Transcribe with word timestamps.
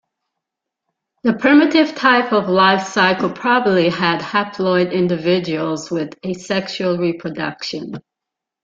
The 1.21 1.33
primitive 1.33 1.93
type 1.93 2.33
of 2.33 2.49
life 2.49 2.81
cycle 2.81 3.29
probably 3.29 3.89
had 3.89 4.19
haploid 4.21 4.91
individuals 4.91 5.91
with 5.91 6.17
asexual 6.25 6.97
reproduction. 6.97 7.91